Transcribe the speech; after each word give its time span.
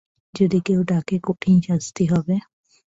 যদি 0.33 0.59
কেউ 0.65 0.79
ডাকে 0.83 1.15
কঠিন 1.23 1.57
শাস্তি 1.61 2.03
হবে। 2.05 2.35